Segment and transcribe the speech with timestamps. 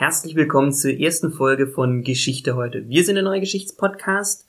[0.00, 2.88] Herzlich willkommen zur ersten Folge von Geschichte heute.
[2.88, 4.46] Wir sind ein neuer Geschichtspodcast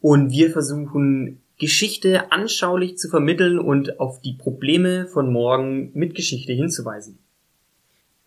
[0.00, 6.52] und wir versuchen Geschichte anschaulich zu vermitteln und auf die Probleme von morgen mit Geschichte
[6.52, 7.18] hinzuweisen.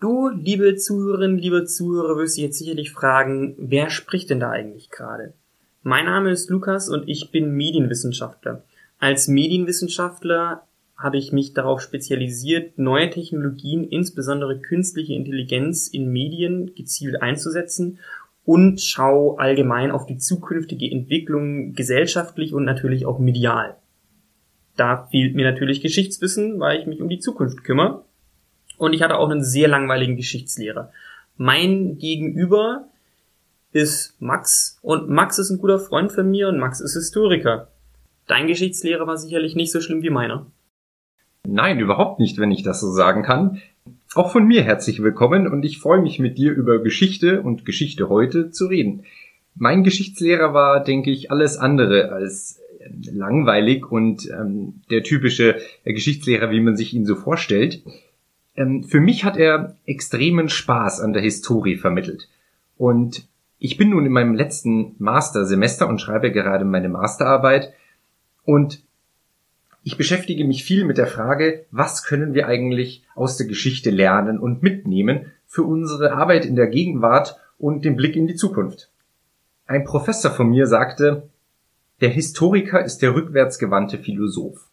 [0.01, 4.89] Du, liebe Zuhörerinnen, liebe Zuhörer, wirst dich jetzt sicherlich fragen, wer spricht denn da eigentlich
[4.89, 5.31] gerade?
[5.81, 8.65] Mein Name ist Lukas und ich bin Medienwissenschaftler.
[8.99, 10.67] Als Medienwissenschaftler
[10.97, 17.99] habe ich mich darauf spezialisiert, neue Technologien, insbesondere künstliche Intelligenz in Medien gezielt einzusetzen
[18.45, 23.75] und schau allgemein auf die zukünftige Entwicklung gesellschaftlich und natürlich auch medial.
[24.77, 28.03] Da fehlt mir natürlich Geschichtswissen, weil ich mich um die Zukunft kümmere.
[28.77, 30.91] Und ich hatte auch einen sehr langweiligen Geschichtslehrer.
[31.37, 32.87] Mein Gegenüber
[33.71, 37.69] ist Max und Max ist ein guter Freund von mir und Max ist Historiker.
[38.27, 40.45] Dein Geschichtslehrer war sicherlich nicht so schlimm wie meiner.
[41.47, 43.61] Nein, überhaupt nicht, wenn ich das so sagen kann.
[44.15, 48.09] Auch von mir herzlich willkommen und ich freue mich mit dir über Geschichte und Geschichte
[48.09, 49.03] heute zu reden.
[49.53, 56.49] Mein Geschichtslehrer war, denke ich, alles andere als äh, langweilig und ähm, der typische Geschichtslehrer,
[56.49, 57.83] wie man sich ihn so vorstellt.
[58.55, 62.27] Ähm, für mich hat er extremen Spaß an der Historie vermittelt.
[62.77, 63.27] Und
[63.59, 67.73] ich bin nun in meinem letzten Mastersemester und schreibe gerade meine Masterarbeit.
[68.43, 68.84] Und
[69.85, 74.39] ich beschäftige mich viel mit der Frage, was können wir eigentlich aus der Geschichte lernen
[74.39, 78.89] und mitnehmen für unsere Arbeit in der Gegenwart und den Blick in die Zukunft.
[79.67, 81.29] Ein Professor von mir sagte,
[82.01, 84.67] der Historiker ist der rückwärtsgewandte Philosoph.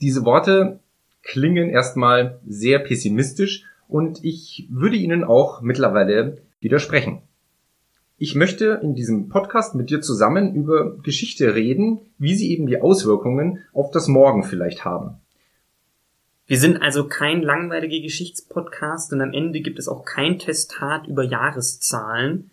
[0.00, 0.80] Diese Worte
[1.22, 7.22] klingen erstmal sehr pessimistisch und ich würde ihnen auch mittlerweile widersprechen.
[8.24, 12.80] Ich möchte in diesem Podcast mit dir zusammen über Geschichte reden, wie sie eben die
[12.80, 15.16] Auswirkungen auf das Morgen vielleicht haben.
[16.46, 21.24] Wir sind also kein langweiliger Geschichtspodcast und am Ende gibt es auch kein Testat über
[21.24, 22.52] Jahreszahlen.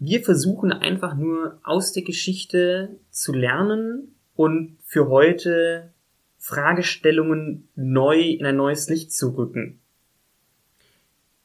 [0.00, 5.92] Wir versuchen einfach nur aus der Geschichte zu lernen und für heute
[6.38, 9.78] Fragestellungen neu in ein neues Licht zu rücken.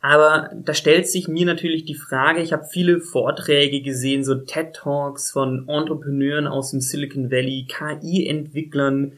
[0.02, 4.74] Aber da stellt sich mir natürlich die Frage, ich habe viele Vorträge gesehen, so TED
[4.74, 9.14] Talks von Entrepreneuren aus dem Silicon Valley, KI-Entwicklern,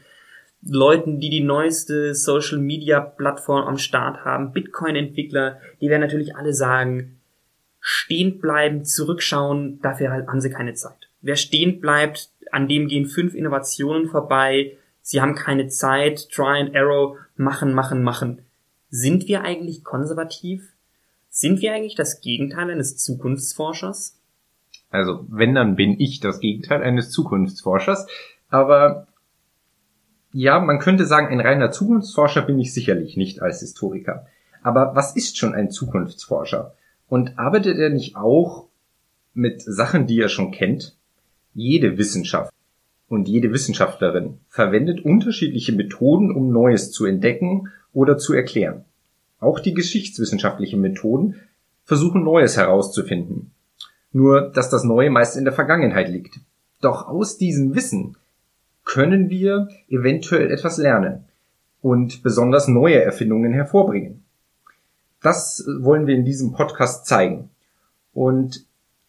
[0.64, 6.54] Leuten, die die neueste Social Media Plattform am Start haben, Bitcoin-Entwickler, die werden natürlich alle
[6.54, 7.18] sagen,
[7.80, 11.08] stehen bleiben, zurückschauen, dafür halt haben sie keine Zeit.
[11.20, 16.76] Wer stehen bleibt, an dem gehen fünf Innovationen vorbei, sie haben keine Zeit, Try and
[16.76, 18.42] Arrow, machen, machen, machen.
[18.88, 20.71] Sind wir eigentlich konservativ?
[21.34, 24.20] Sind wir eigentlich das Gegenteil eines Zukunftsforschers?
[24.90, 28.06] Also, wenn, dann bin ich das Gegenteil eines Zukunftsforschers.
[28.50, 29.06] Aber
[30.34, 34.26] ja, man könnte sagen, ein reiner Zukunftsforscher bin ich sicherlich nicht als Historiker.
[34.62, 36.74] Aber was ist schon ein Zukunftsforscher?
[37.08, 38.68] Und arbeitet er nicht auch
[39.32, 40.98] mit Sachen, die er schon kennt?
[41.54, 42.52] Jede Wissenschaft
[43.08, 48.84] und jede Wissenschaftlerin verwendet unterschiedliche Methoden, um Neues zu entdecken oder zu erklären.
[49.42, 51.34] Auch die geschichtswissenschaftlichen Methoden
[51.82, 53.50] versuchen Neues herauszufinden.
[54.12, 56.38] Nur, dass das Neue meist in der Vergangenheit liegt.
[56.80, 58.16] Doch aus diesem Wissen
[58.84, 61.24] können wir eventuell etwas lernen
[61.80, 64.22] und besonders neue Erfindungen hervorbringen.
[65.20, 67.50] Das wollen wir in diesem Podcast zeigen.
[68.12, 68.64] Und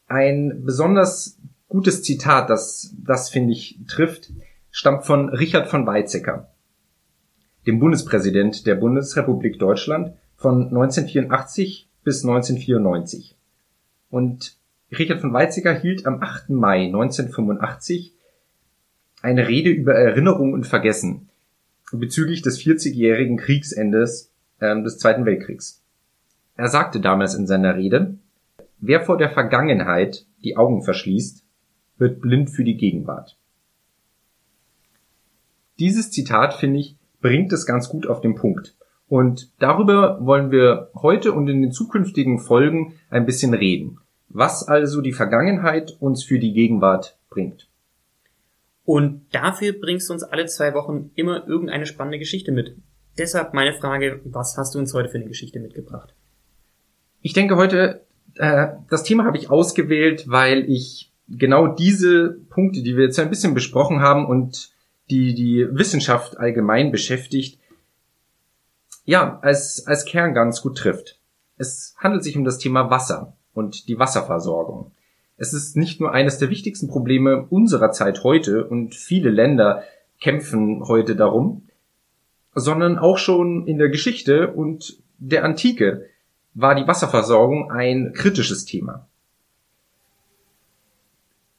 [0.08, 1.38] ein besonders
[1.70, 4.32] gutes Zitat, das das finde ich trifft,
[4.72, 6.50] stammt von Richard von Weizsäcker,
[7.68, 13.38] dem Bundespräsident der Bundesrepublik Deutschland von 1984 bis 1994.
[14.10, 14.58] Und
[14.92, 16.50] Richard von Weizsäcker hielt am 8.
[16.50, 18.14] Mai 1985
[19.22, 21.30] eine Rede über Erinnerung und Vergessen
[21.94, 25.82] bezüglich des 40-jährigen Kriegsendes äh, des Zweiten Weltkriegs.
[26.58, 28.18] Er sagte damals in seiner Rede,
[28.80, 31.42] wer vor der Vergangenheit die Augen verschließt,
[31.98, 33.38] wird blind für die Gegenwart.
[35.80, 38.76] Dieses Zitat, finde ich, bringt es ganz gut auf den Punkt.
[39.14, 44.00] Und darüber wollen wir heute und in den zukünftigen Folgen ein bisschen reden.
[44.30, 47.68] Was also die Vergangenheit uns für die Gegenwart bringt.
[48.86, 52.76] Und dafür bringst du uns alle zwei Wochen immer irgendeine spannende Geschichte mit.
[53.16, 56.16] Deshalb meine Frage, was hast du uns heute für eine Geschichte mitgebracht?
[57.22, 58.02] Ich denke heute,
[58.38, 63.30] äh, das Thema habe ich ausgewählt, weil ich genau diese Punkte, die wir jetzt ein
[63.30, 64.72] bisschen besprochen haben und
[65.12, 67.60] die die Wissenschaft allgemein beschäftigt,
[69.06, 71.20] ja, als, als Kern ganz gut trifft.
[71.58, 74.92] Es handelt sich um das Thema Wasser und die Wasserversorgung.
[75.38, 79.84] Es ist nicht nur eines der wichtigsten Probleme unserer Zeit heute und viele Länder
[80.22, 81.64] kämpfen heute darum,
[82.56, 86.06] sondern auch schon in der Geschichte und der Antike
[86.54, 89.08] war die Wasserversorgung ein kritisches Thema.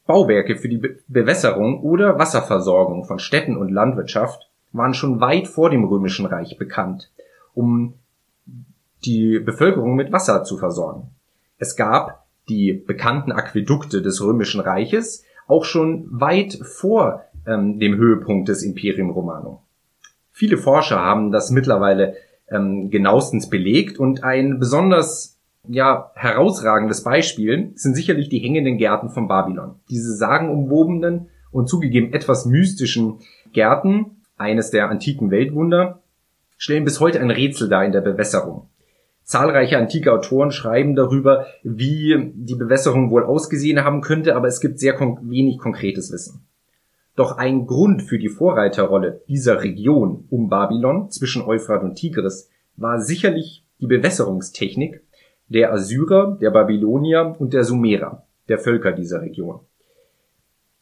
[0.07, 5.71] Bauwerke für die Be Bewässerung oder Wasserversorgung von Städten und Landwirtschaft waren schon weit vor
[5.71, 7.11] dem Römischen Reich bekannt,
[7.55, 7.95] um
[9.05, 11.11] die Bevölkerung mit Wasser zu versorgen.
[11.59, 18.49] Es gab die bekannten Aquädukte des Römischen Reiches auch schon weit vor ähm, dem Höhepunkt
[18.49, 19.59] des Imperium Romanum.
[20.31, 22.17] Viele Forscher haben das mittlerweile
[22.49, 29.29] ähm, genauestens belegt und ein besonders ja, herausragendes Beispiel sind sicherlich die hängenden Gärten von
[29.29, 29.77] Babylon.
[29.89, 33.21] Diese sagenumwobenen und zugegeben etwas mystischen
[33.53, 36.03] Gärten, eines der antiken Weltwunder,
[36.65, 38.71] stellen bis heute ein Rätsel dar in der Bewässerung.
[39.23, 44.79] Zahlreiche antike Autoren schreiben darüber, wie die Bewässerung wohl ausgesehen haben könnte, aber es gibt
[44.79, 46.47] sehr kon wenig konkretes Wissen.
[47.17, 52.99] Doch ein Grund für die Vorreiterrolle dieser Region um Babylon zwischen Euphrat und Tigris war
[52.99, 55.03] sicherlich die Bewässerungstechnik
[55.49, 59.61] der Assyrer, der Babylonier und der Sumerer, der Völker dieser Region.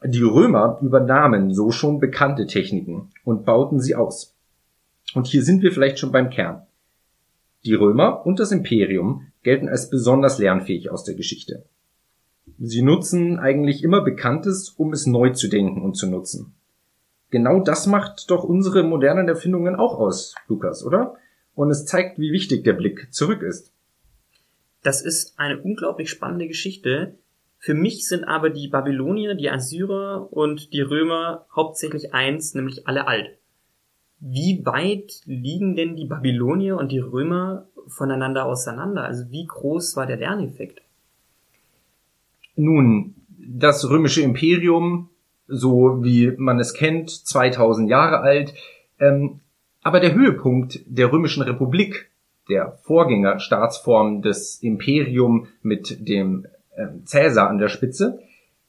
[0.04, 4.32] Die Römer übernahmen so schon bekannte Techniken und bauten sie aus.
[5.14, 6.66] Und hier sind wir vielleicht schon beim Kern.
[7.64, 11.64] Die Römer und das Imperium gelten als besonders lernfähig aus der Geschichte.
[12.58, 16.54] Sie nutzen eigentlich immer Bekanntes, um es neu zu denken und zu nutzen.
[17.30, 21.16] Genau das macht doch unsere modernen Erfindungen auch aus, Lukas, oder?
[21.54, 23.72] Und es zeigt, wie wichtig der Blick zurück ist.
[24.82, 27.14] Das ist eine unglaublich spannende Geschichte.
[27.58, 33.06] Für mich sind aber die Babylonier, die Assyrer und die Römer hauptsächlich eins, nämlich alle
[33.06, 33.38] alt.
[34.24, 39.02] Wie weit liegen denn die Babylonier und die Römer voneinander auseinander?
[39.02, 40.80] Also wie groß war der Lerneffekt?
[42.54, 45.08] Nun, das römische Imperium,
[45.48, 48.54] so wie man es kennt, 2000 Jahre alt,
[49.00, 49.40] ähm,
[49.82, 52.08] aber der Höhepunkt der römischen Republik,
[52.48, 56.46] der Vorgängerstaatsform des Imperium mit dem
[56.76, 58.20] äh, Cäsar an der Spitze,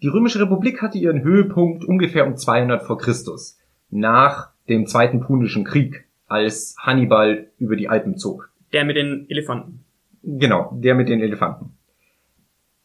[0.02, 3.60] die römische Republik hatte ihren Höhepunkt ungefähr um 200 vor Christus,
[3.92, 8.50] nach dem Zweiten Punischen Krieg, als Hannibal über die Alpen zog.
[8.72, 9.84] Der mit den Elefanten.
[10.24, 11.78] Genau, der mit den Elefanten.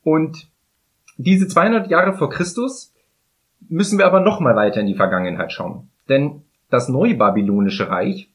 [0.02, 0.48] Und
[1.16, 2.94] diese 200 Jahre vor Christus
[3.68, 5.88] müssen wir aber noch mal weiter in die Vergangenheit schauen.
[6.08, 8.30] Denn das Neubabylonische Reich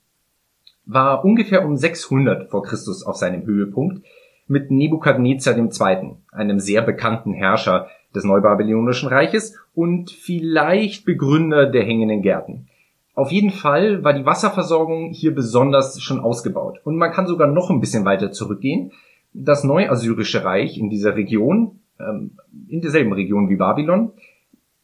[0.86, 4.06] war ungefähr um 600 vor Christus auf seinem Höhepunkt
[4.48, 12.22] mit Nebukadnezar II., einem sehr bekannten Herrscher des Neubabylonischen Reiches und vielleicht Begründer der hängenden
[12.22, 12.68] Gärten.
[13.15, 16.80] Auf jeden Fall war die Wasserversorgung hier besonders schon ausgebaut.
[16.83, 18.92] Und man kann sogar noch ein bisschen weiter zurückgehen.
[19.33, 22.31] Das Neuassyrische Reich in dieser Region, ähm,
[22.68, 24.12] in derselben Region wie Babylon,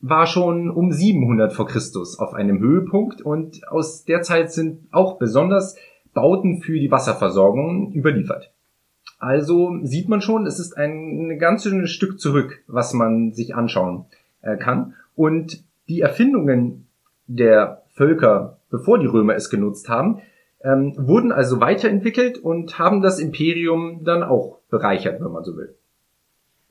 [0.02, 5.18] war schon um 700 vor Christus auf einem Höhepunkt und aus der Zeit sind auch
[5.18, 5.76] besonders
[6.14, 8.52] Bauten für die Wasserversorgung überliefert.
[9.18, 13.56] Also sieht man schon, es ist ein, ein ganz schönes Stück zurück, was man sich
[13.56, 14.06] anschauen
[14.42, 14.94] äh, kann.
[15.16, 16.88] Und die Erfindungen
[17.28, 20.22] der Völker, bevor die Römer es genutzt haben,
[20.62, 25.76] ähm, wurden also weiterentwickelt und haben das Imperium dann auch bereichert, wenn man so will.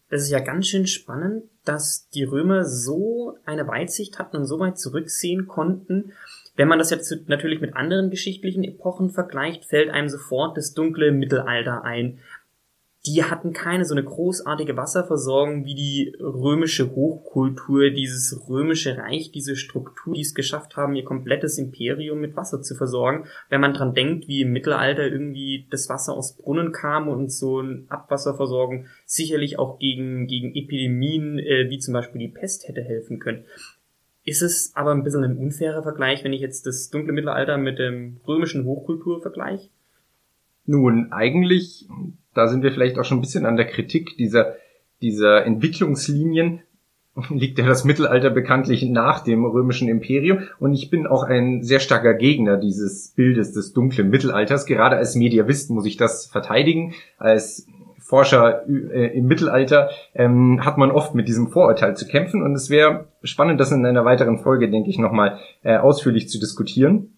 [0.08, 4.58] Das ist ja ganz schön spannend, dass die Römer so eine Weitsicht hatten und so
[4.58, 6.12] weit zurücksehen konnten.
[6.56, 11.12] Wenn man das jetzt natürlich mit anderen geschichtlichen Epochen vergleicht, fällt einem sofort das dunkle
[11.12, 12.20] Mittelalter ein
[13.08, 19.56] die hatten keine so eine großartige Wasserversorgung wie die römische Hochkultur, dieses römische Reich, diese
[19.56, 23.24] Struktur, die es geschafft haben, ihr komplettes Imperium mit Wasser zu versorgen.
[23.48, 27.60] Wenn man dran denkt, wie im Mittelalter irgendwie das Wasser aus Brunnen kam und so
[27.60, 33.20] eine Abwasserversorgung sicherlich auch gegen, gegen Epidemien äh, wie zum Beispiel die Pest hätte helfen
[33.20, 33.44] können.
[34.24, 37.78] Ist es aber ein bisschen ein unfairer Vergleich, wenn ich jetzt das dunkle Mittelalter mit
[37.78, 39.70] dem römischen Hochkultur vergleiche?
[40.66, 41.88] Nun, eigentlich
[42.38, 44.54] da sind wir vielleicht auch schon ein bisschen an der Kritik dieser,
[45.02, 46.60] dieser Entwicklungslinien
[47.30, 51.80] liegt ja das Mittelalter bekanntlich nach dem römischen Imperium und ich bin auch ein sehr
[51.80, 54.66] starker Gegner dieses Bildes des dunklen Mittelalters.
[54.66, 56.94] Gerade als Mediavist muss ich das verteidigen.
[57.18, 57.66] Als
[57.98, 62.70] Forscher äh, im Mittelalter ähm, hat man oft mit diesem Vorurteil zu kämpfen und es
[62.70, 67.12] wäre spannend, das in einer weiteren Folge, denke ich, nochmal äh, ausführlich zu diskutieren.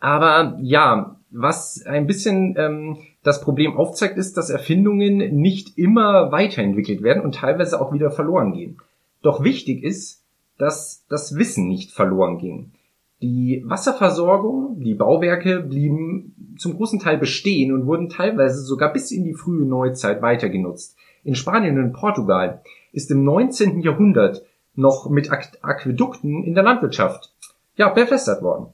[0.00, 7.02] Aber ja, was ein bisschen ähm, das Problem aufzeigt, ist, dass Erfindungen nicht immer weiterentwickelt
[7.02, 8.78] werden und teilweise auch wieder verloren gehen.
[9.22, 10.22] Doch wichtig ist,
[10.58, 12.72] dass das Wissen nicht verloren ging.
[13.20, 19.24] Die Wasserversorgung, die Bauwerke blieben zum großen Teil bestehen und wurden teilweise sogar bis in
[19.24, 20.96] die frühe Neuzeit weiter genutzt.
[21.24, 22.62] In Spanien und Portugal
[22.92, 23.80] ist im 19.
[23.80, 24.42] Jahrhundert
[24.74, 27.32] noch mit Aquädukten in der Landwirtschaft
[27.76, 28.72] ja, bewässert worden.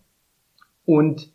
[0.85, 1.31] Und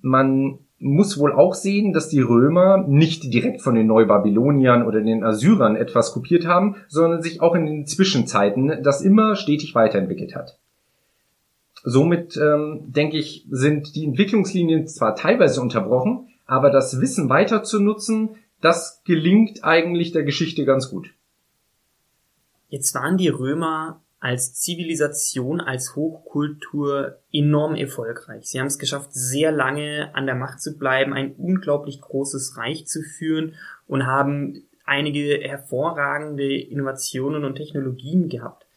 [0.00, 5.24] man muss wohl auch sehen, dass die Römer nicht direkt von den Neubabyloniern oder den
[5.24, 10.58] Assyrern etwas kopiert haben, sondern sich auch in den Zwischenzeiten das immer stetig weiterentwickelt hat.
[11.82, 17.80] Somit ähm, denke ich, sind die Entwicklungslinien zwar teilweise unterbrochen, aber das Wissen weiter zu
[17.80, 21.10] nutzen, das gelingt eigentlich der Geschichte ganz gut.
[22.68, 28.46] Jetzt waren die Römer als Zivilisation, als Hochkultur enorm erfolgreich.
[28.46, 32.86] Sie haben es geschafft, sehr lange an der Macht zu bleiben, ein unglaublich großes Reich
[32.86, 33.54] zu führen
[33.86, 38.67] und haben einige hervorragende Innovationen und Technologien gehabt.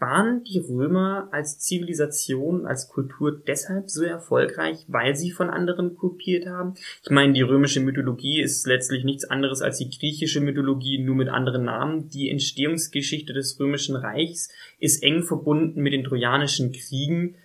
[0.00, 6.46] Waren die Römer als Zivilisation, als Kultur deshalb so erfolgreich, weil sie von anderen kopiert
[6.46, 6.74] haben?
[7.02, 11.28] Ich meine, die römische Mythologie ist letztlich nichts anderes als die griechische Mythologie, nur mit
[11.28, 12.08] anderen Namen.
[12.08, 14.48] Die Entstehungsgeschichte des römischen Reichs
[14.80, 17.36] ist eng verbunden mit den trojanischen Kriegen.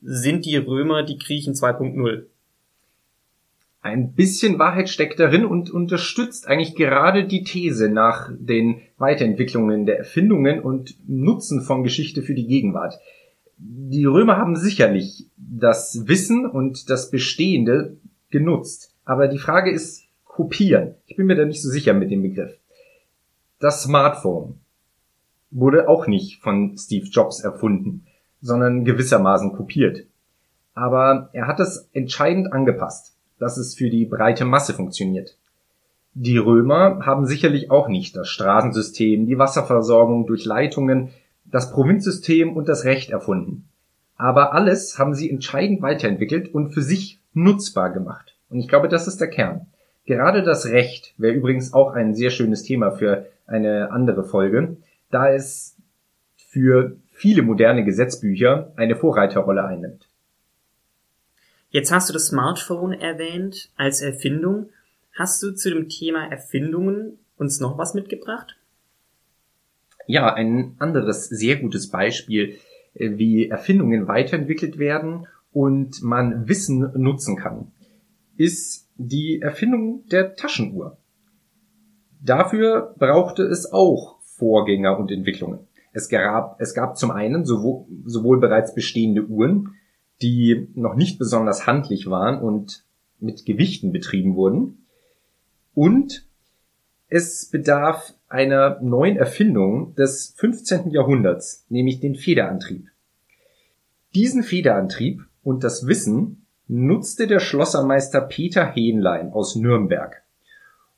[0.00, 2.26] Sind die Römer die Griechen 2.0?
[3.82, 9.98] Ein bisschen Wahrheit steckt darin und unterstützt eigentlich gerade die These nach den Weiterentwicklungen der
[9.98, 13.00] Erfindungen und Nutzen von Geschichte für die Gegenwart.
[13.58, 17.96] Die Römer haben sicherlich das Wissen und das Bestehende
[18.30, 18.94] genutzt.
[19.04, 20.94] Aber die Frage ist kopieren.
[21.06, 22.56] Ich bin mir da nicht so sicher mit dem Begriff.
[23.58, 24.60] Das Smartphone
[25.50, 28.06] wurde auch nicht von Steve Jobs erfunden,
[28.40, 30.06] sondern gewissermaßen kopiert.
[30.74, 33.12] Aber er hat es entscheidend angepasst
[33.42, 35.36] dass es für die breite Masse funktioniert.
[36.14, 41.08] Die Römer haben sicherlich auch nicht das Straßensystem, die Wasserversorgung durch Leitungen,
[41.44, 43.68] das Provinzsystem und das Recht erfunden.
[44.16, 48.36] Aber alles haben sie entscheidend weiterentwickelt und für sich nutzbar gemacht.
[48.48, 49.66] Und ich glaube, das ist der Kern.
[50.06, 54.76] Gerade das Recht wäre übrigens auch ein sehr schönes Thema für eine andere Folge,
[55.10, 55.76] da es
[56.36, 60.06] für viele moderne Gesetzbücher eine Vorreiterrolle einnimmt.
[61.72, 64.68] Jetzt hast du das Smartphone erwähnt als Erfindung.
[65.14, 68.58] Hast du zu dem Thema Erfindungen uns noch was mitgebracht?
[70.06, 72.58] Ja, ein anderes sehr gutes Beispiel,
[72.92, 77.72] äh, wie Erfindungen weiterentwickelt werden und man Wissen nutzen kann,
[78.36, 80.98] ist die Erfindung der Taschenuhr.
[82.20, 85.60] Dafür brauchte es auch Vorgänger und Entwicklungen.
[85.94, 89.74] Es gab, es gab zum einen sowohl, sowohl bereits bestehende Uhren,
[90.22, 92.84] die noch nicht besonders handlich waren und
[93.20, 94.86] mit Gewichten betrieben wurden.
[95.74, 96.26] Und
[97.08, 100.90] es bedarf einer neuen Erfindung des 15.
[100.90, 102.88] Jahrhunderts, nämlich den Federantrieb.
[104.14, 110.22] Diesen Federantrieb und das Wissen nutzte der Schlossermeister Peter Hähnlein aus Nürnberg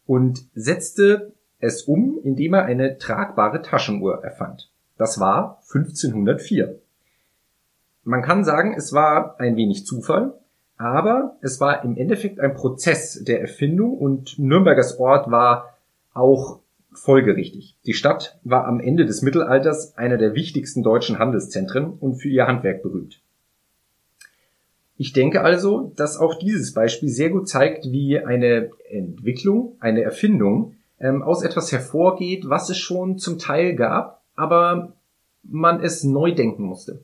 [0.06, 4.70] und setzte es um, indem er eine tragbare Taschenuhr erfand.
[4.98, 6.78] Das war 1504.
[8.04, 10.34] Man kann sagen, es war ein wenig Zufall,
[10.76, 15.78] aber es war im Endeffekt ein Prozess der Erfindung und Nürnbergers Ort war
[16.12, 16.60] auch
[16.92, 17.76] folgerichtig.
[17.86, 22.46] Die Stadt war am Ende des Mittelalters einer der wichtigsten deutschen Handelszentren und für ihr
[22.46, 23.20] Handwerk berühmt.
[24.96, 30.76] Ich denke also, dass auch dieses Beispiel sehr gut zeigt, wie eine Entwicklung, eine Erfindung
[31.00, 34.92] ähm, aus etwas hervorgeht, was es schon zum Teil gab, aber
[35.42, 37.00] man es neu denken musste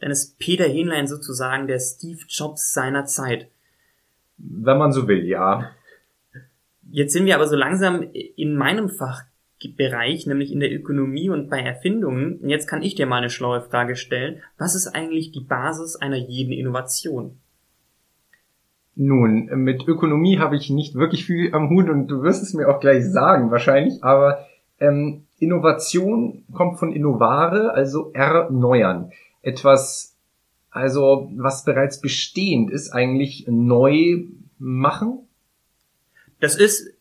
[0.00, 3.48] dann ist Peter Hähnlein sozusagen der Steve Jobs seiner Zeit.
[4.38, 5.70] Wenn man so will, ja.
[6.90, 11.60] Jetzt sind wir aber so langsam in meinem Fachbereich, nämlich in der Ökonomie und bei
[11.60, 12.38] Erfindungen.
[12.38, 14.42] Und jetzt kann ich dir mal eine schlaue Frage stellen.
[14.58, 17.38] Was ist eigentlich die Basis einer jeden Innovation?
[18.94, 22.68] Nun, mit Ökonomie habe ich nicht wirklich viel am Hut und du wirst es mir
[22.68, 24.46] auch gleich sagen wahrscheinlich, aber
[24.78, 29.12] ähm, Innovation kommt von innovare, also erneuern
[29.46, 30.16] etwas,
[30.70, 34.24] also was bereits bestehend ist, eigentlich neu
[34.58, 35.20] machen?
[36.40, 36.92] Das ist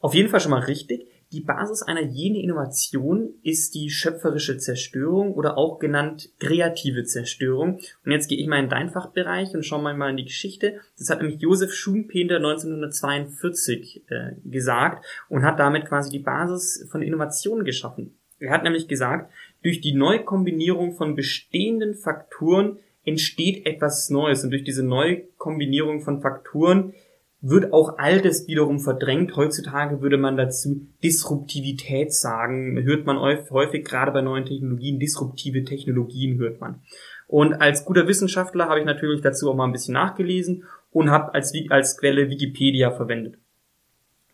[0.00, 1.08] auf jeden Fall schon mal richtig.
[1.32, 7.80] Die Basis einer jeden Innovation ist die schöpferische Zerstörung oder auch genannt kreative Zerstörung.
[8.04, 10.80] Und jetzt gehe ich mal in deinen Fachbereich und schaue mal in die Geschichte.
[10.98, 17.02] Das hat nämlich Josef Schumpeter 1942 äh, gesagt und hat damit quasi die Basis von
[17.02, 18.14] Innovationen geschaffen.
[18.40, 19.30] Er hat nämlich gesagt,
[19.62, 26.92] durch die Neukombinierung von bestehenden Faktoren entsteht etwas Neues und durch diese Neukombinierung von Faktoren
[27.40, 29.36] wird auch Altes wiederum verdrängt.
[29.36, 32.82] Heutzutage würde man dazu Disruptivität sagen.
[32.82, 36.82] Hört man häufig, gerade bei neuen Technologien, disruptive Technologien hört man.
[37.28, 41.34] Und als guter Wissenschaftler habe ich natürlich dazu auch mal ein bisschen nachgelesen und habe
[41.34, 43.36] als, als Quelle Wikipedia verwendet.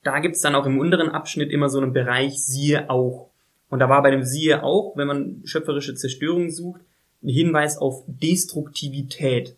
[0.03, 3.31] Da gibt's dann auch im unteren Abschnitt immer so einen Bereich siehe auch.
[3.75, 6.81] Und da war bei dem Siehe auch, wenn man schöpferische Zerstörung sucht,
[7.25, 9.57] ein Hinweis auf Destruktivität.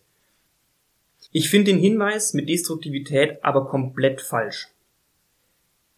[1.31, 4.69] Ich finde den Hinweis mit Destruktivität aber komplett falsch.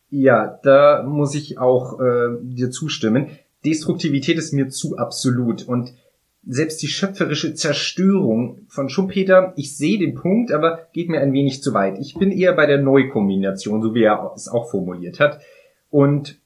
[0.09, 3.29] Ja, da muss ich auch äh, dir zustimmen.
[3.63, 5.93] Destruktivität ist mir zu absolut und
[6.45, 11.63] selbst die schöpferische Zerstörung von Schumpeter, ich sehe den Punkt, aber geht mir ein wenig
[11.63, 11.97] zu weit.
[11.99, 15.39] Ich bin eher bei der Neukombination, so wie er es auch formuliert hat.
[15.89, 16.37] Und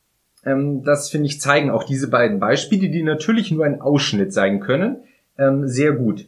[0.45, 4.59] ähm, das finde ich zeigen auch diese beiden Beispiele, die natürlich nur ein Ausschnitt sein
[4.59, 5.03] können,
[5.37, 6.27] ähm, sehr gut.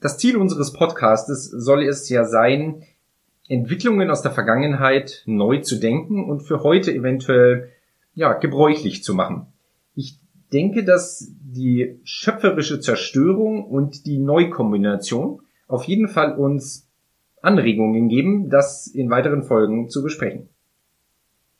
[0.00, 2.82] Das Ziel unseres Podcastes soll es ja sein,
[3.48, 7.70] Entwicklungen aus der Vergangenheit neu zu denken und für heute eventuell
[8.14, 9.46] ja gebräuchlich zu machen.
[9.94, 10.18] Ich
[10.52, 16.88] denke, dass die schöpferische Zerstörung und die Neukombination auf jeden Fall uns
[17.40, 20.48] Anregungen geben, das in weiteren Folgen zu besprechen.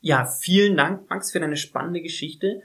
[0.01, 2.63] Ja, vielen Dank, Max, für deine spannende Geschichte.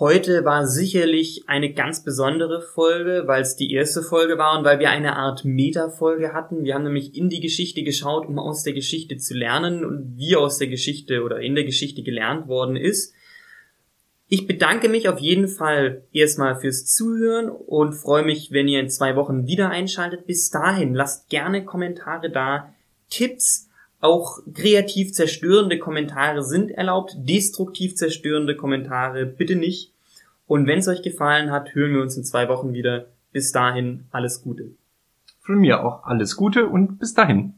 [0.00, 4.80] Heute war sicherlich eine ganz besondere Folge, weil es die erste Folge war und weil
[4.80, 6.64] wir eine Art Meta-Folge hatten.
[6.64, 10.34] Wir haben nämlich in die Geschichte geschaut, um aus der Geschichte zu lernen und wie
[10.34, 13.14] aus der Geschichte oder in der Geschichte gelernt worden ist.
[14.26, 18.90] Ich bedanke mich auf jeden Fall erstmal fürs Zuhören und freue mich, wenn ihr in
[18.90, 20.26] zwei Wochen wieder einschaltet.
[20.26, 22.74] Bis dahin lasst gerne Kommentare da,
[23.10, 23.68] Tipps,
[24.04, 29.92] auch kreativ zerstörende Kommentare sind erlaubt, destruktiv zerstörende Kommentare bitte nicht.
[30.46, 33.06] Und wenn es euch gefallen hat, hören wir uns in zwei Wochen wieder.
[33.32, 34.68] Bis dahin alles Gute.
[35.40, 37.54] Von mir auch alles Gute und bis dahin.